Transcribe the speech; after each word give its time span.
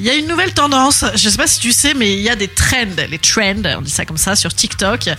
Il 0.00 0.06
y 0.06 0.10
a 0.10 0.14
une 0.14 0.26
nouvelle 0.26 0.54
tendance, 0.54 1.04
je 1.14 1.28
sais 1.28 1.36
pas 1.36 1.46
si 1.46 1.60
tu 1.60 1.72
sais, 1.72 1.92
mais 1.92 2.14
il 2.14 2.20
y 2.20 2.30
a 2.30 2.34
des 2.34 2.48
trends, 2.48 2.96
les 3.10 3.18
trends, 3.18 3.62
on 3.76 3.82
dit 3.82 3.90
ça 3.90 4.06
comme 4.06 4.16
ça 4.16 4.34
sur 4.34 4.54
TikTok. 4.54 5.10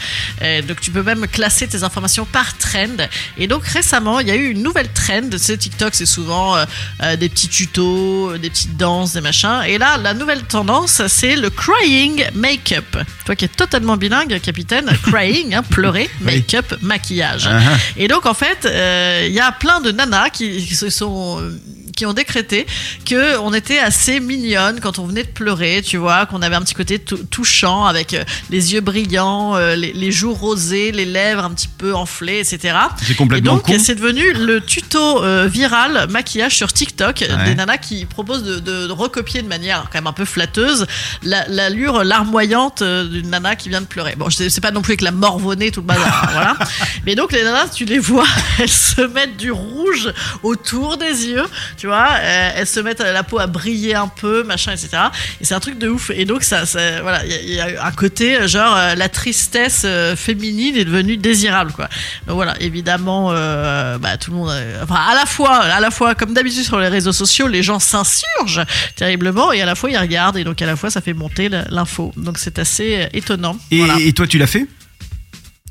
Euh, 0.41 0.63
donc 0.63 0.81
tu 0.81 0.89
peux 0.89 1.03
même 1.03 1.27
classer 1.27 1.67
tes 1.67 1.83
informations 1.83 2.25
par 2.25 2.57
trend. 2.57 2.97
Et 3.37 3.45
donc 3.45 3.63
récemment, 3.63 4.19
il 4.21 4.27
y 4.27 4.31
a 4.31 4.35
eu 4.35 4.49
une 4.49 4.63
nouvelle 4.63 4.91
trend. 4.91 5.29
Tu 5.29 5.37
sais, 5.37 5.55
TikTok, 5.55 5.93
c'est 5.93 6.07
souvent 6.07 6.55
euh, 6.57 6.65
euh, 7.03 7.15
des 7.15 7.29
petits 7.29 7.47
tutos, 7.47 8.35
des 8.39 8.49
petites 8.49 8.75
danses, 8.75 9.13
des 9.13 9.21
machins. 9.21 9.61
Et 9.67 9.77
là, 9.77 9.97
la 9.97 10.15
nouvelle 10.15 10.41
tendance, 10.45 11.03
c'est 11.07 11.35
le 11.35 11.51
crying 11.51 12.25
make-up. 12.33 12.97
Toi 13.25 13.35
qui 13.35 13.45
es 13.45 13.49
totalement 13.49 13.97
bilingue, 13.97 14.41
capitaine, 14.41 14.89
crying, 15.03 15.53
hein, 15.53 15.61
pleurer, 15.61 16.09
make-up, 16.21 16.73
maquillage. 16.81 17.45
Uh-huh. 17.45 17.77
Et 17.97 18.07
donc 18.07 18.25
en 18.25 18.33
fait, 18.33 18.65
euh, 18.65 19.25
il 19.27 19.33
y 19.33 19.39
a 19.39 19.51
plein 19.51 19.79
de 19.79 19.91
nanas 19.91 20.31
qui, 20.31 20.65
qui 20.65 20.73
se 20.73 20.89
sont 20.89 21.39
qui 22.01 22.05
ont 22.07 22.13
décrété 22.13 22.65
que 23.05 23.37
on 23.41 23.53
était 23.53 23.77
assez 23.77 24.19
mignonne 24.19 24.79
quand 24.79 24.97
on 24.97 25.05
venait 25.05 25.21
de 25.21 25.27
pleurer, 25.29 25.83
tu 25.85 25.97
vois, 25.97 26.25
qu'on 26.25 26.41
avait 26.41 26.55
un 26.55 26.61
petit 26.63 26.73
côté 26.73 26.97
tou- 26.97 27.23
touchant 27.29 27.85
avec 27.85 28.15
euh, 28.15 28.23
les 28.49 28.73
yeux 28.73 28.81
brillants, 28.81 29.55
euh, 29.55 29.75
les, 29.75 29.93
les 29.93 30.11
joues 30.11 30.33
rosées, 30.33 30.91
les 30.91 31.05
lèvres 31.05 31.43
un 31.45 31.51
petit 31.51 31.67
peu 31.67 31.93
enflées, 31.93 32.39
etc. 32.39 32.75
C'est 33.05 33.13
complètement 33.13 33.61
Et 33.63 33.71
donc 33.71 33.79
c'est 33.79 33.93
devenu 33.93 34.33
le 34.33 34.61
tuto 34.61 35.23
euh, 35.23 35.47
viral 35.47 36.07
maquillage 36.09 36.55
sur 36.55 36.73
TikTok 36.73 37.19
Ouais. 37.21 37.45
des 37.45 37.53
nanas 37.55 37.77
qui 37.77 38.05
proposent 38.05 38.43
de, 38.43 38.55
de- 38.59 38.87
de 38.87 38.91
recopier 38.91 39.43
de 39.43 39.47
manière 39.47 39.83
quand 39.91 39.99
même 39.99 40.07
un 40.07 40.11
peu 40.13 40.25
flatteuse 40.25 40.87
la- 41.21 41.47
l'allure 41.49 42.03
larmoyante 42.03 42.81
d'une 42.81 43.29
nana 43.29 43.55
qui 43.55 43.69
vient 43.69 43.81
de 43.81 43.85
pleurer. 43.85 44.15
Bon, 44.17 44.27
je 44.31 44.37
sais- 44.37 44.49
c'est 44.49 44.59
pas 44.61 44.71
non 44.71 44.81
plus 44.81 44.93
avec 44.93 45.01
la 45.01 45.11
morvonnée 45.11 45.69
tout 45.69 45.81
le 45.81 45.85
bazar, 45.85 46.23
hein, 46.23 46.29
voilà. 46.31 46.57
Mais 47.05 47.13
donc 47.13 47.31
les 47.31 47.43
nanas, 47.43 47.67
tu 47.75 47.85
les 47.85 47.99
vois, 47.99 48.25
elles 48.59 48.69
se 48.69 49.01
mettent 49.01 49.37
du 49.37 49.51
rouge 49.51 50.11
autour 50.41 50.97
des 50.97 51.27
yeux, 51.27 51.45
tu 51.77 51.85
vois, 51.87 51.90
euh, 51.93 52.51
elles 52.55 52.67
se 52.67 52.79
mettent 52.79 52.99
la 53.01 53.23
peau 53.23 53.39
à 53.39 53.47
briller 53.47 53.95
un 53.95 54.07
peu, 54.07 54.43
machin, 54.43 54.71
etc. 54.71 54.89
Et 55.39 55.45
c'est 55.45 55.53
un 55.55 55.59
truc 55.59 55.77
de 55.77 55.87
ouf. 55.89 56.09
Et 56.13 56.25
donc 56.25 56.43
ça, 56.43 56.65
ça- 56.65 57.01
voilà, 57.01 57.25
il 57.25 57.49
y 57.49 57.55
y, 57.55 57.59
a 57.59 57.85
un 57.85 57.91
côté 57.91 58.37
euh, 58.37 58.47
genre 58.47 58.75
euh, 58.75 58.95
la 58.95 59.09
tristesse 59.09 59.85
féminine 60.15 60.75
est 60.77 60.85
devenue 60.85 61.17
désirable, 61.17 61.71
quoi. 61.73 61.89
Donc 62.27 62.35
voilà, 62.35 62.55
évidemment, 62.61 63.29
euh, 63.31 63.97
bah, 63.97 64.17
tout 64.17 64.31
le 64.31 64.37
monde, 64.37 64.49
euh, 64.51 64.83
enfin 64.83 64.95
à 64.95 65.15
la 65.15 65.25
fois, 65.25 65.57
à 65.57 65.79
la 65.79 65.91
fois 65.91 66.15
comme 66.15 66.33
d'habitude 66.33 66.63
sur 66.63 66.79
les 66.79 66.87
réseaux 66.87 67.11
sociaux, 67.13 67.47
les 67.47 67.63
gens 67.63 67.79
s'insurgent 67.79 68.65
terriblement 68.95 69.51
et 69.51 69.61
à 69.61 69.65
la 69.65 69.75
fois 69.75 69.89
ils 69.89 69.97
regardent 69.97 70.37
et 70.37 70.43
donc 70.43 70.61
à 70.61 70.65
la 70.65 70.75
fois 70.75 70.89
ça 70.89 71.01
fait 71.01 71.13
monter 71.13 71.49
l'info. 71.69 72.11
Donc 72.17 72.37
c'est 72.37 72.59
assez 72.59 73.07
étonnant. 73.13 73.57
Et, 73.71 73.77
Voilà. 73.79 73.95
et 73.99 74.13
toi, 74.13 74.27
tu 74.27 74.37
l'as 74.37 74.47
fait? 74.47 74.65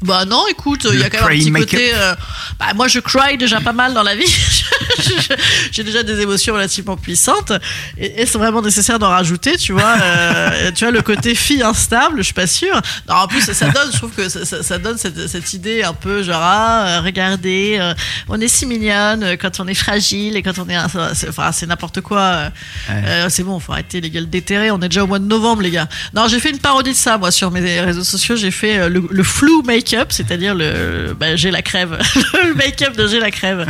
Bah 0.02 0.24
non, 0.24 0.44
écoute, 0.50 0.86
il 0.90 0.98
y 0.98 1.02
a 1.02 1.10
quand 1.10 1.28
même 1.28 1.36
un 1.36 1.40
petit 1.40 1.52
côté. 1.52 1.92
euh, 1.94 2.14
bah, 2.58 2.66
moi, 2.74 2.88
je 2.88 3.00
cry 3.00 3.36
déjà 3.36 3.60
pas 3.60 3.74
mal 3.74 3.92
dans 3.92 4.02
la 4.02 4.14
vie. 4.16 4.24
J'ai 5.72 5.84
déjà 5.84 6.02
des 6.02 6.20
émotions 6.20 6.54
relativement 6.54 6.96
puissantes. 6.96 7.52
Et 7.98 8.20
est-ce 8.22 8.36
vraiment 8.38 8.62
nécessaire 8.62 8.98
d'en 8.98 9.08
rajouter, 9.10 9.56
tu 9.56 9.72
vois 9.72 9.94
euh, 10.00 10.70
Tu 10.74 10.84
vois, 10.84 10.92
le 10.92 11.02
côté 11.02 11.34
fille 11.34 11.62
instable, 11.62 12.18
je 12.18 12.22
suis 12.22 12.34
pas 12.34 12.46
sûre. 12.46 12.80
Non, 13.08 13.16
en 13.16 13.26
plus, 13.28 13.40
ça 13.40 13.68
donne, 13.68 13.88
je 13.92 13.96
trouve 13.98 14.10
que 14.12 14.28
ça, 14.28 14.44
ça- 14.44 14.62
ça 14.62 14.78
donne 14.78 14.98
cette, 14.98 15.28
cette 15.28 15.52
idée 15.54 15.82
un 15.82 15.94
peu 15.94 16.22
genre, 16.22 16.40
ah, 16.42 16.84
euh, 16.86 17.00
regardez, 17.00 17.76
euh, 17.80 17.94
on 18.28 18.40
est 18.40 18.48
si 18.48 18.66
mignonne 18.66 19.36
quand 19.40 19.60
on 19.60 19.68
est 19.68 19.74
fragile 19.74 20.36
et 20.36 20.42
quand 20.42 20.58
on 20.58 20.68
est. 20.68 20.76
c'est- 21.14 21.28
Enfin, 21.28 21.52
c'est 21.52 21.66
n'importe 21.66 22.00
quoi. 22.00 22.50
Ouais. 22.88 22.94
euh, 23.06 23.26
c'est 23.28 23.42
bon, 23.44 23.58
faut 23.60 23.72
arrêter 23.72 24.00
les 24.00 24.10
gueules 24.10 24.28
déterrées. 24.28 24.70
On 24.70 24.80
est 24.82 24.88
déjà 24.88 25.04
au 25.04 25.06
mois 25.06 25.18
de 25.20 25.24
novembre, 25.26 25.62
les 25.62 25.70
gars. 25.70 25.88
Non, 26.14 26.26
j'ai 26.28 26.40
fait 26.40 26.50
une 26.50 26.58
parodie 26.58 26.90
de 26.90 26.96
ça, 26.96 27.18
moi, 27.18 27.30
sur 27.30 27.50
mes 27.50 27.80
réseaux 27.80 28.04
sociaux. 28.04 28.34
J'ai 28.36 28.50
fait 28.50 28.88
le, 28.88 29.04
le 29.08 29.22
flou 29.22 29.62
make-up, 29.62 30.08
c'est-à-dire 30.10 30.54
le, 30.54 31.14
bah, 31.18 31.36
j'ai 31.36 31.50
la 31.52 31.62
crève, 31.62 31.98
le 32.44 32.54
make-up 32.54 32.96
de 32.96 33.06
j'ai 33.06 33.20
la 33.20 33.30
crève. 33.30 33.64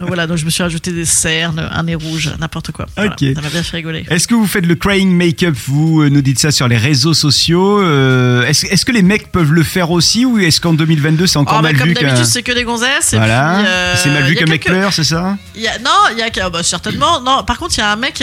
Donc 0.00 0.08
voilà, 0.08 0.26
donc 0.26 0.38
je 0.38 0.44
me 0.44 0.50
suis 0.50 0.62
rajouté 0.64 0.92
des 0.92 1.04
cernes, 1.04 1.66
un 1.70 1.82
nez 1.84 1.94
rouge, 1.94 2.30
n'importe 2.40 2.72
quoi. 2.72 2.86
Voilà, 2.96 3.12
Ok. 3.12 3.24
ça 3.34 3.40
m'a 3.40 3.48
bien 3.48 3.62
fait 3.62 3.76
rigoler. 3.78 4.04
Est-ce 4.10 4.26
que 4.28 4.34
vous 4.34 4.46
faites 4.46 4.66
le 4.66 4.74
crying 4.74 5.10
make-up 5.10 5.54
Vous 5.66 6.02
euh, 6.02 6.08
nous 6.10 6.22
dites 6.22 6.38
ça 6.38 6.50
sur 6.50 6.68
les 6.68 6.76
réseaux 6.76 7.14
sociaux. 7.14 7.80
Euh, 7.82 8.44
Est-ce 8.46 8.66
est-ce 8.66 8.84
que 8.84 8.92
les 8.92 9.02
mecs 9.02 9.30
peuvent 9.32 9.52
le 9.52 9.62
faire 9.62 9.90
aussi 9.90 10.24
ou 10.24 10.38
est-ce 10.38 10.60
qu'en 10.60 10.74
2022 10.74 11.26
c'est 11.26 11.38
encore 11.38 11.58
Oh, 11.58 11.62
mal 11.62 11.76
comme 11.76 11.88
vu 11.88 11.94
qu'un- 11.94 12.08
d'habitude, 12.08 12.26
c'est 12.26 12.42
que 12.42 12.52
des 12.52 12.64
gonzesses. 12.64 13.14
Voilà, 13.14 13.60
euh, 13.60 13.94
c'est 13.96 14.10
mal 14.10 14.24
vu 14.24 14.34
qu'un 14.34 14.46
mec 14.46 14.64
pleure, 14.64 14.92
c'est 14.92 15.04
ça 15.04 15.36
Il 15.54 15.62
y 15.62 15.68
a, 15.68 15.78
non, 15.78 15.90
il 16.12 16.18
y 16.18 16.40
a 16.40 16.50
bah, 16.50 16.62
certainement. 16.62 17.20
Non, 17.20 17.44
par 17.44 17.58
contre, 17.58 17.74
il 17.76 17.80
y 17.80 17.82
a 17.84 17.92
un 17.92 17.96
mec 17.96 18.22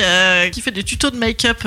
qui 0.52 0.62
fait 0.62 0.72
des 0.72 0.84
tutos 0.84 1.10
de 1.12 1.18
make-up 1.18 1.60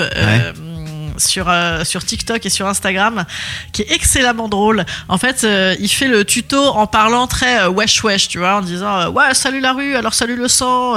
sur 1.17 1.49
euh, 1.49 1.85
sur 1.85 2.05
TikTok 2.05 2.45
et 2.45 2.51
sur 2.51 2.67
Instagram, 2.67 3.25
qui 3.73 3.83
est 3.83 3.93
excellemment 3.93 4.49
drôle. 4.49 4.85
En 5.09 5.19
fait, 5.19 5.45
euh, 5.45 5.75
il 5.81 5.89
fait 5.89 6.09
le 6.09 6.25
tuto 6.25 6.59
en 6.59 6.87
parlant 6.87 7.27
très 7.27 7.61
euh, 7.61 7.69
wesh 7.69 8.03
wesh, 8.03 8.29
tu 8.29 8.39
vois, 8.39 8.57
en 8.57 8.63
disant 8.63 9.11
ouais 9.11 9.35
salut 9.35 9.61
la 9.61 9.73
rue, 9.73 9.95
alors 9.97 10.15
salut 10.15 10.37
le 10.37 10.49
sang. 10.49 10.95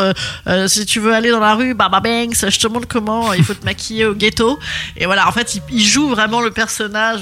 si 0.68 0.86
tu 0.86 1.00
veux 1.00 1.14
aller 1.14 1.30
dans 1.30 1.40
la 1.40 1.56
rue, 1.56 1.74
Baba 1.74 2.00
Banks, 2.00 2.50
je 2.50 2.60
te 2.60 2.68
montre 2.68 2.88
comment 2.88 3.34
il 3.34 3.44
faut 3.44 3.54
te 3.54 3.66
maquiller 3.66 4.06
au 4.06 4.14
ghetto. 4.14 4.60
Et 4.96 5.06
voilà, 5.06 5.28
en 5.28 5.32
fait, 5.32 5.60
il, 5.72 5.88
joue 5.88 6.10
vraiment 6.10 6.42
le 6.42 6.52
personnage, 6.52 7.22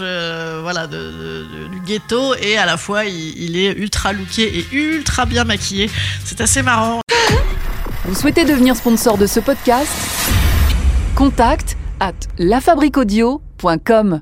voilà, 0.62 0.88
du 0.88 1.80
ghetto 1.86 2.36
et 2.36 2.58
à 2.58 2.66
la 2.66 2.78
fois 2.78 3.06
il, 3.06 3.38
il 3.38 3.58
est 3.58 3.74
ultra 3.74 4.14
looké 4.14 4.60
et 4.60 4.68
ultra 4.72 5.26
bien 5.26 5.44
maquillé. 5.44 5.90
C'est 6.24 6.42
assez 6.42 6.62
marrant. 6.62 7.02
Vous 8.06 8.16
souhaitez 8.16 8.46
devenir 8.46 8.76
sponsor 8.76 9.18
de 9.18 9.26
ce 9.26 9.40
podcast? 9.40 9.92
Contact 11.16 11.78
à 12.06 12.12
lafabriquaudio.com. 12.38 14.20